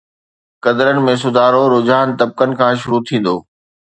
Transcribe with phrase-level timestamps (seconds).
[0.63, 3.35] قدرن ۾ سڌارو رجحان طبقن کان شروع ٿيندو.